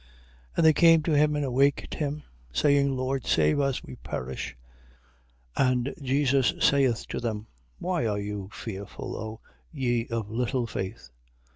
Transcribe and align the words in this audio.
8:25. 0.53 0.57
And 0.57 0.65
they 0.65 0.73
came 0.73 1.03
to 1.03 1.11
him, 1.15 1.35
and 1.35 1.45
awaked 1.45 1.93
him, 1.93 2.23
saying: 2.51 2.97
Lord, 2.97 3.27
save 3.27 3.59
us, 3.59 3.83
we 3.83 3.97
perish. 3.97 4.57
8:26. 5.55 5.71
And 5.71 5.93
Jesus 6.01 6.53
saith 6.59 7.07
to 7.09 7.19
them: 7.19 7.45
Why 7.77 8.07
are 8.07 8.17
you 8.17 8.49
fearful, 8.51 9.15
O 9.15 9.41
ye 9.71 10.07
of 10.07 10.31
little 10.31 10.65
faith? 10.65 11.11